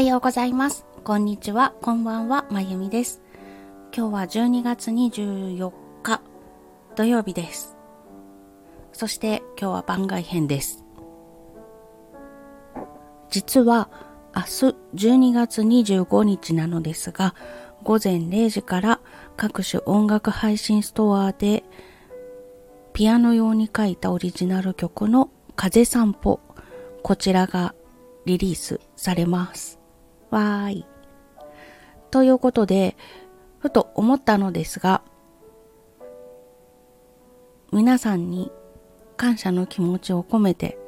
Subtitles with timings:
[0.00, 0.86] はようございます。
[1.04, 3.20] こんにちは、こんばんは、まゆみです。
[3.94, 6.22] 今日は12月24日
[6.96, 7.76] 土曜日です。
[8.94, 10.86] そして今日は番外編です。
[13.28, 13.90] 実は
[14.34, 14.48] 明日
[14.94, 17.34] 12月25日なのですが、
[17.82, 19.00] 午前0時から
[19.36, 21.62] 各種音楽配信ストアで
[22.94, 26.40] ピアノ用に書いたオリジナル曲の風散歩、
[27.02, 27.74] こちらが
[28.24, 29.79] リリースされます。
[30.30, 30.86] わーい。
[32.10, 32.96] ということで、
[33.58, 35.02] ふと思ったのですが、
[37.72, 38.50] 皆さんに
[39.16, 40.78] 感謝の気持ちを込めて、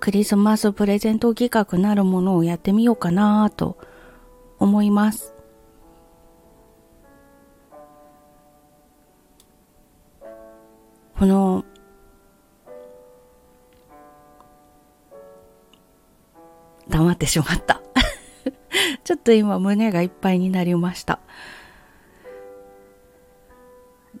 [0.00, 3.78] クリスマスプレゼント企画なるものをやってみようかなと
[4.58, 5.34] 思います。
[11.18, 11.64] この
[16.88, 17.81] 黙ってしまった
[19.04, 21.20] ちょっと今胸がいっぱいになりました。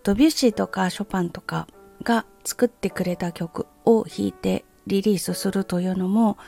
[0.02, 1.68] ドビュッシーとかショパンとか
[2.02, 6.38] が作ってくれた曲を弾いてリリースするというのも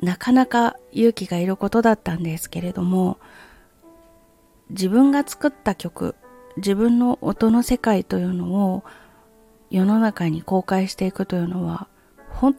[0.00, 3.18] なかなか勇気がいることだったんですけれども
[4.70, 6.14] 自分が作った曲
[6.56, 8.84] 自分の音の世界というのを
[9.70, 11.88] 世の中に公開していくというのは
[12.30, 12.56] 本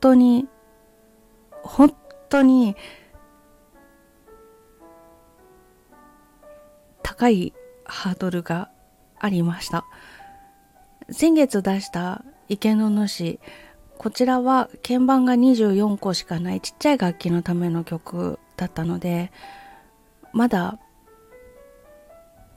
[0.00, 0.48] 当に
[1.62, 1.94] 本
[2.28, 2.76] 当に
[7.16, 7.52] 高い
[7.84, 8.70] ハードルが
[9.20, 9.84] ありました。
[11.10, 13.38] 先月出した池の主
[13.98, 19.30] こちらは鍵盤が24個しかないちっちゃい楽器のための曲だったので
[20.32, 20.78] まだ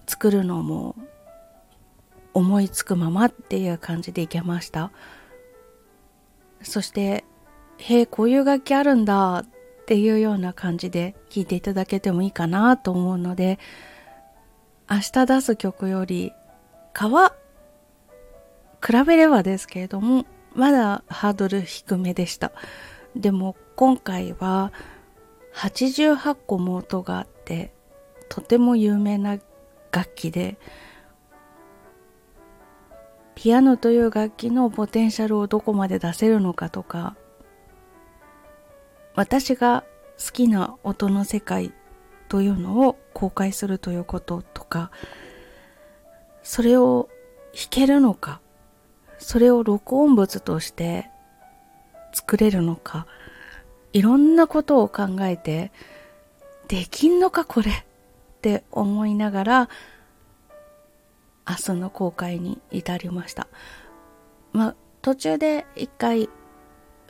[0.07, 0.95] 作るのも
[2.33, 4.91] 思いつくままっていう感じでいけました。
[6.63, 7.25] そして
[7.77, 9.45] へえこういう楽器あるんだっ
[9.85, 13.59] ていうような感じで聴いていただけてもいいかなと思うので
[14.89, 16.33] 明日出す曲より
[16.93, 17.35] かは
[18.85, 22.51] 比べればですけれどもまだハードル低めでした。
[23.15, 24.71] でも今回は
[25.55, 27.73] 88個も音があって
[28.29, 29.37] とても有名な
[29.91, 30.57] 楽器で
[33.35, 37.15] ピアノという楽器のポテンシャルをどこまで出せるのかとか
[39.15, 39.83] 私が
[40.23, 41.73] 好きな音の世界
[42.27, 44.91] というのを公開するということとか
[46.43, 47.09] それを
[47.53, 48.39] 弾けるのか
[49.19, 51.09] それを録音物として
[52.13, 53.07] 作れるのか
[53.93, 55.71] いろんなことを考えて
[56.67, 57.83] できんのかこれっ
[58.41, 59.69] て思いながら
[61.49, 63.47] 明日の公開に至りました。
[64.51, 66.29] まあ、途中で一回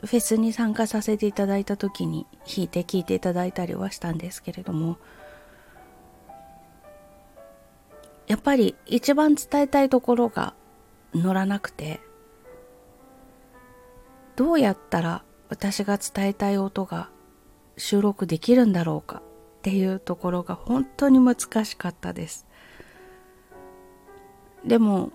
[0.00, 4.96] フェスに参加させていただいた時に弾いて聴いていただいたりはしたんですけれども
[8.28, 10.54] やっぱり一番伝えたいところが
[11.14, 12.00] 乗らなくて
[14.36, 17.10] どうやったら私が伝えたい音が
[17.76, 22.46] 収録できるんだろうかっていうところが本当に難しかったです。
[24.64, 25.10] でも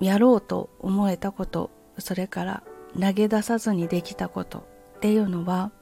[0.00, 2.62] やろうと思えたことそれから
[3.00, 4.58] 投げ出さずにできたこと
[4.96, 5.72] っていうのは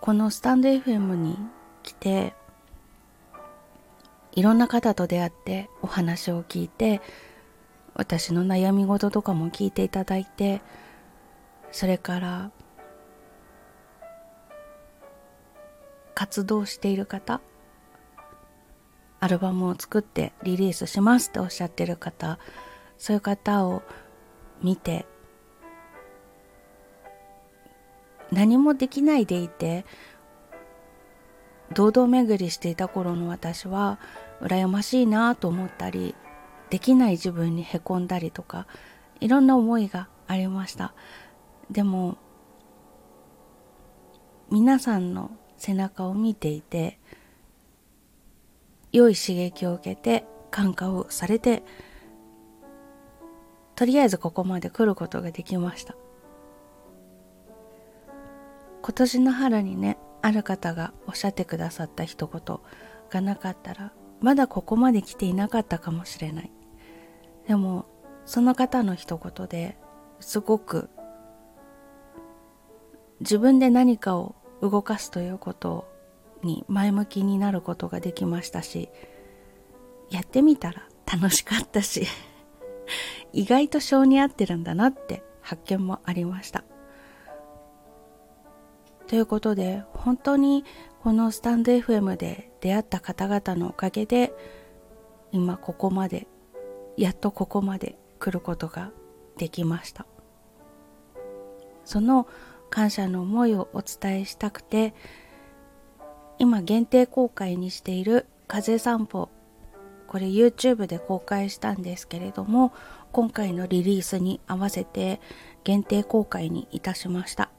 [0.00, 1.38] このスタンド FM に
[1.82, 2.34] 来て
[4.32, 7.00] いろんな方と出会ってお話を聞いて
[7.94, 10.62] 私の悩み事とかも聞いていただいて
[11.70, 12.50] それから
[16.14, 17.40] 活動している方
[19.20, 22.38] アルバムを作ってリリースしますっておっしゃってる方
[23.02, 23.82] そういう方を
[24.62, 25.06] 見て
[28.30, 29.84] 何もできないでいて
[31.74, 33.98] 堂々巡りしていた頃の私は
[34.40, 36.14] 羨ましいなと思ったり
[36.70, 38.68] できない自分にへこんだりとか
[39.18, 40.94] いろんな思いがありました。
[41.72, 42.18] でも
[44.48, 47.00] 皆さんの背中を見ていて
[48.92, 51.64] 良い刺激を受けて感化をされて
[53.74, 55.96] とりあえずここまで来ることができました。
[58.82, 62.58] 今年の春にねある方がおっしゃってくださった一言
[63.10, 66.52] がなかったらまだここまで来ていなかったかもしれない。
[67.46, 67.86] でも
[68.24, 69.76] その方の一言で
[70.20, 70.88] すごく
[73.20, 75.88] 自分で何かを動かすということ
[76.42, 78.88] に前向きになることができましたし
[80.10, 82.06] やってみたら楽しかったし。
[83.32, 86.64] 意外と性に合ってるんだなって発見もありました。
[89.06, 90.64] ということで本当に
[91.02, 94.32] このスタンド FM で出会った方々のおかげで
[95.32, 96.26] 今ここまで
[96.96, 98.90] やっとここまで来ることが
[99.36, 100.06] できました。
[101.84, 102.26] その
[102.70, 104.94] 感謝の思いをお伝えしたくて
[106.38, 109.28] 今限定公開にしている風散歩
[110.06, 112.72] これ YouTube で公開したんですけれども
[113.12, 115.20] 今回のリリースに合わせて
[115.64, 117.50] 限定公開にいたしました。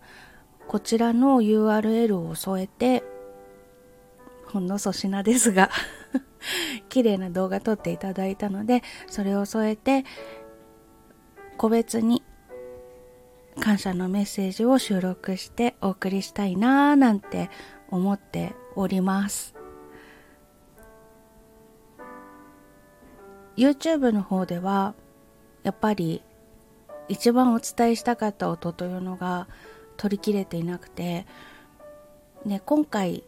[0.68, 3.04] こちらの URL を添えて
[4.48, 5.70] ほんの粗品ですが
[6.90, 10.06] 綺麗な動画撮っていただいたのでそれを添えて
[11.58, 12.24] 個別に
[13.60, 17.50] 感謝のメッセージを収録してお送りしたいなーなんて
[17.90, 19.54] 思っております。
[23.56, 24.96] YouTube の方では
[25.64, 26.22] やっぱり
[27.08, 29.48] 一番お伝えしたかった音というのが
[29.98, 31.26] 取り切れていなくて、
[32.46, 33.24] ね、今回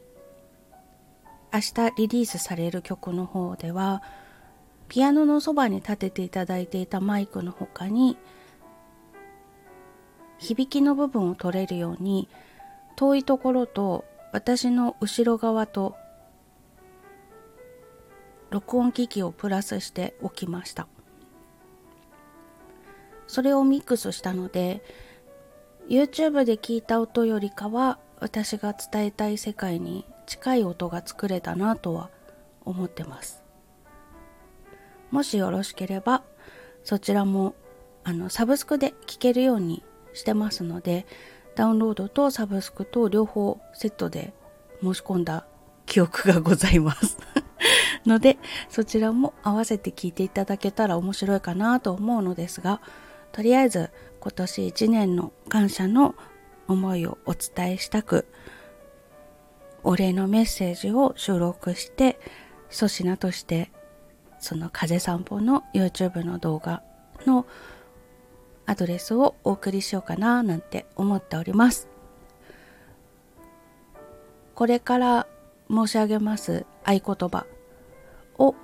[1.53, 4.01] 明日リリースされる曲の方では
[4.87, 8.17] ピアノのそばに立てていただいていたマイクの他に
[10.37, 12.27] 響きの部分を取れるように
[12.95, 15.95] 遠いところと私の後ろ側と
[18.49, 20.87] 録音機器をプラスしておきました。
[23.35, 24.81] それをミックスしたので
[25.89, 32.11] YouTube で聞いた音よりかは私が伝えたい世界に近い音が作れたなとは
[32.63, 33.43] 思ってます。
[35.11, 36.23] もしよろしければ
[36.85, 37.55] そちらも
[38.05, 39.83] あのサブスクで聴けるように
[40.13, 41.05] してますので
[41.55, 44.33] ダウンロードとサブスクと両方セットで
[44.81, 45.45] 申し込んだ
[45.85, 47.17] 記憶がございます。
[48.07, 48.37] ので
[48.69, 52.79] そちらも合わせて聞いていただけたら面白いかなと思うのですが
[53.35, 53.89] とりあえず
[54.21, 56.15] 今年1年の感謝の
[56.69, 58.25] 思いをお伝えしたく
[59.83, 62.17] お礼のメッセージを収録して
[62.71, 63.71] 粗品として
[64.39, 66.81] その風散歩の YouTube の動画
[67.25, 67.45] の
[68.65, 71.89] アドレスをお送りしようかななんて思っております。
[74.53, 75.27] これから
[75.69, 77.45] 申し上げます合言葉
[78.37, 78.55] を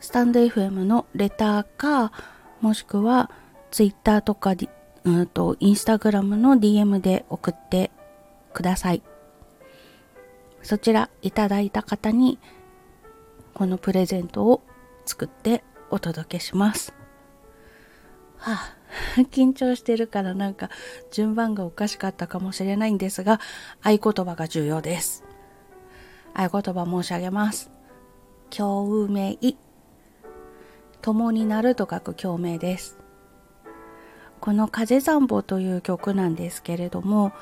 [0.00, 2.10] スタンド FM のレターか
[2.64, 3.30] もしくは
[3.70, 4.54] Twitter とか
[5.04, 7.90] うんと Instagram の DM で送って
[8.54, 9.02] ください
[10.62, 12.38] そちらいただいた方に
[13.52, 14.62] このプレゼントを
[15.04, 16.94] 作ってお届けします。
[18.38, 18.76] はあ、
[19.30, 20.70] 緊張してるからなんか
[21.12, 23.40] 順番がおかしかったかもしれないんですが、
[23.82, 25.22] 合言葉が重要です。
[26.32, 27.70] 合言葉申し上げます。
[28.48, 29.38] 共鳴。
[31.04, 32.96] 共になると書く共鳴です。
[34.40, 37.34] この風散歩という曲なんですけれども、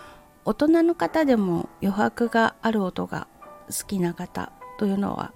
[0.44, 3.28] 大人の方でも余白がある音が
[3.68, 4.50] 好きな方
[4.80, 5.32] というのは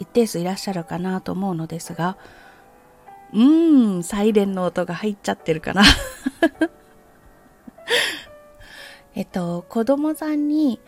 [0.00, 2.18] 一定数いらっしゃるかなと思うのですが
[3.32, 5.84] うーんサイレンの音が入っちゃってるかな
[9.14, 10.80] えっと子供さんに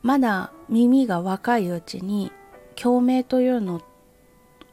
[0.00, 2.32] まだ耳が若いうちに
[2.74, 3.82] 共鳴というのっ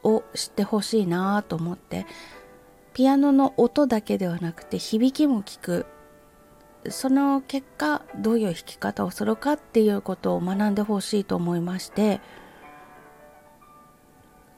[0.02, 2.06] を知ってほしいなと思って
[2.94, 5.86] ピアノの音だけではなくて響きも聞く
[6.88, 12.20] その結果どういう弾き方をするかっていうことを学んでほしいと思いまして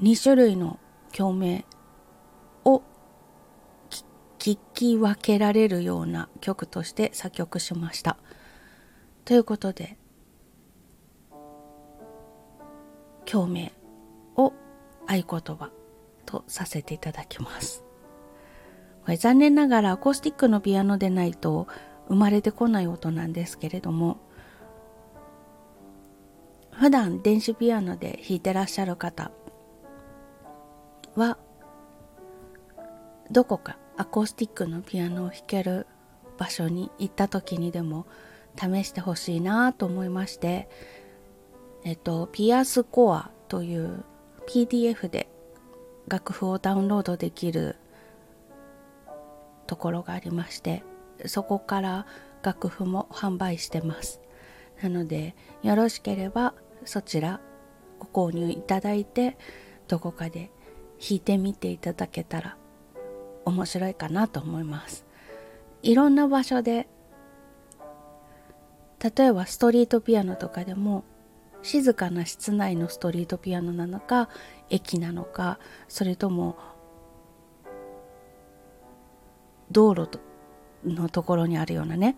[0.00, 0.78] 2種類の
[1.12, 1.64] 共鳴
[2.64, 2.82] を
[4.38, 8.18] 聞き分けられるような曲として作曲しました。
[9.24, 9.96] ということで
[13.24, 13.72] 共鳴
[15.06, 15.25] 合言
[15.56, 15.70] 葉
[16.26, 17.84] とさせていただきます。
[19.04, 21.68] これ残念ながらアコースティックのピアノでないと
[22.08, 24.18] 生まれてこない音なんですけれども
[26.70, 29.30] 普段電子ピアノで弾いてらっしゃる方
[31.14, 31.38] は
[33.30, 35.87] どこかアコースティックのピアノを弾ける
[36.38, 38.06] 場所に行った時にでも
[38.56, 40.68] 試してほしいなと思いまして
[41.84, 44.04] えっとピアスコアという
[44.46, 45.28] PDF で
[46.08, 47.76] 楽譜をダウンロードできる
[49.66, 50.82] ところがありまして
[51.26, 52.06] そこから
[52.42, 54.20] 楽譜も販売してます。
[54.82, 57.40] なのでよろしければそちら
[57.98, 59.38] ご購入いただいて
[59.88, 60.50] どこかで
[61.00, 62.56] 弾いてみていただけたら
[63.44, 65.06] 面白いかなと思います。
[65.82, 66.88] いろんな場所で
[69.16, 71.04] 例えばストリートピアノとかでも
[71.64, 74.28] 静かな室内のストリートピアノなのか
[74.68, 76.59] 駅なのかそれとも
[79.73, 80.21] 道路と
[80.85, 82.16] のところにあるようなね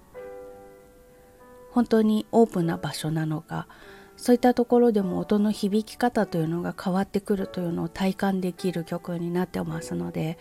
[1.70, 3.68] 本当にオープンな場所なのか
[4.16, 10.38] そういったところでも音の響き方というのが変わってくるというのを体感できる曲になってますので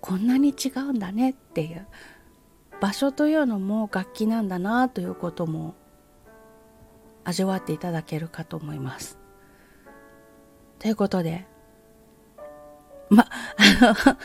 [0.00, 1.88] こんなに違うんだねっていう
[2.80, 5.74] 場所というのも楽器なんだなということも
[7.24, 9.18] 味わっていただけるかと思います。
[10.78, 11.46] ということで
[13.10, 13.26] ま、
[13.56, 14.16] あの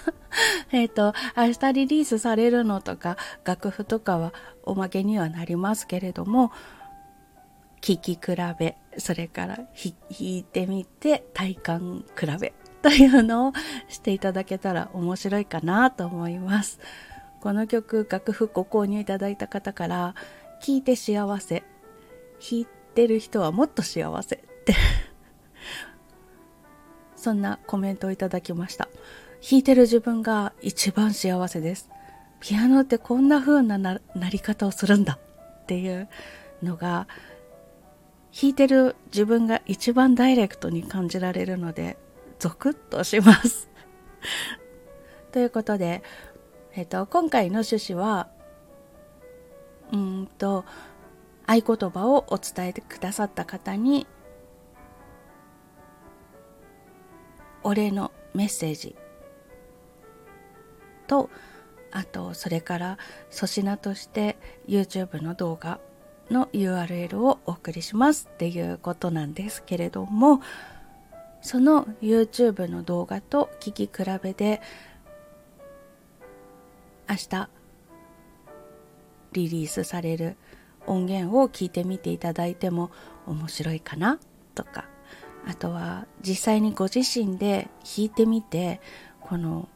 [0.71, 6.51] えっと、明日リリースされるのとか、楽譜とかはおまけにはなりますけれども、
[7.81, 8.19] 聴き比
[8.59, 13.53] べ、それから弾いてみて体感比べというのを
[13.87, 16.79] していただけたら面白いかなと思います。
[17.41, 20.15] この曲、楽譜ご購入いただいた方から、
[20.61, 21.63] 聴いて幸せ、
[22.41, 22.67] 弾い
[22.99, 24.75] てる人はもっと幸せって
[27.15, 28.89] そんなコメントをいただきました。
[29.41, 31.89] 弾いてる自分が一番幸せです。
[32.41, 35.17] ピアノってこんな風ななり方をするんだ
[35.63, 36.09] っていう
[36.61, 37.07] のが
[38.37, 41.97] 弾いてる自分が一番ダイレクトに感じられるので
[42.37, 43.69] ゾクッとします
[45.31, 46.03] ということで、
[46.73, 48.29] えっと、今回の趣旨は
[49.91, 50.63] うんと
[51.49, 54.05] 合言葉をお伝えくださった方に
[57.63, 58.95] お礼のメッセージ。
[61.07, 61.31] と
[61.91, 62.97] あとそれから
[63.31, 64.37] 粗品として
[64.67, 65.79] YouTube の動画
[66.29, 68.29] の URL をお送りします。
[68.31, 70.41] っていうことなんですけれども
[71.41, 74.61] その YouTube の動画と聞き比べで
[77.09, 77.49] 明日
[79.31, 80.37] リリースされる
[80.87, 82.91] 音源を聞いてみていただいても
[83.25, 84.19] 面白いかな
[84.55, 84.85] とか。
[85.47, 88.81] あとは実際にご自身で弾いてみて
[89.21, 89.69] この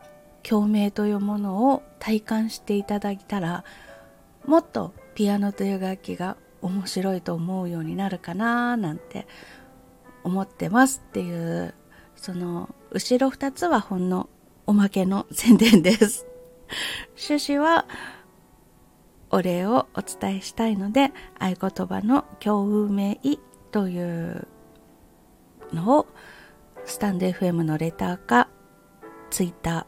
[0.43, 3.63] 共鳴というものを体感していただいたら
[4.45, 9.25] もっとピアノという楽器が面白いと思うようになるかななんて
[10.23, 11.73] 思ってますっていう
[12.15, 14.29] その後ろ2つはほんの
[14.65, 16.25] おまけの宣伝です。
[17.17, 17.85] 趣旨は
[19.33, 23.17] お礼をお伝えしたいので合言葉の共鳴
[23.71, 24.47] という
[25.73, 26.07] のを
[26.85, 28.47] スタンド FM のレターか
[29.31, 29.87] ツイッタ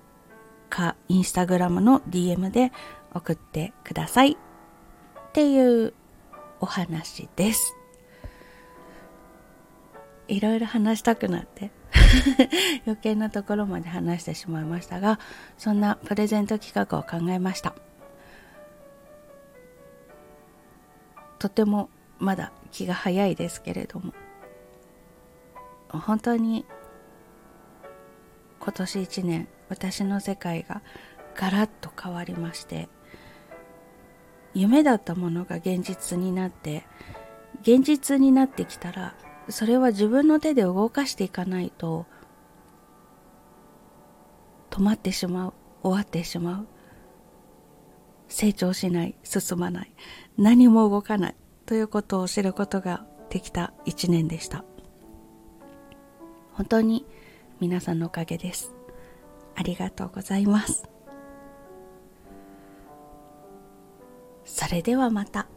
[0.72, 2.72] ーかインスタグラムの DM で
[3.14, 4.38] 送ってくださいっ
[5.32, 5.94] ていう
[6.60, 7.76] お話です。
[10.28, 11.70] いろいろ話したくなって
[12.88, 15.20] 余計なところまで話してしまいましたが
[15.56, 17.76] そんなプレゼント企画を考えました
[21.40, 21.90] とても
[22.20, 24.14] まだ気が早いですけれども
[25.90, 26.66] 本当に
[28.60, 30.82] 今年一年私の世界が
[31.36, 32.90] ガラッと変わりまして
[34.54, 36.86] 夢だったものが現実になって
[37.62, 39.16] 現実になってきたら
[39.50, 42.06] それは自分の手で動かしていかないと
[44.70, 46.75] 止まってしまう終わってしまう。
[48.28, 49.92] 成長しない進まない
[50.38, 54.64] 何も動かないということを知ることができた一年でした。
[56.54, 57.06] 本当に
[57.60, 58.74] 皆さんのおかげです。
[59.56, 60.88] ありがとうございます。
[64.46, 65.48] それではまた。